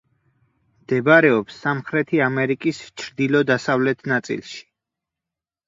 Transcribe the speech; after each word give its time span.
მდებარეობს 0.85 1.59
სამხრეთი 1.65 2.23
ამერიკის 2.29 2.81
ჩრდილო-დასავლეთ 3.03 4.05
ნაწილში. 4.15 4.61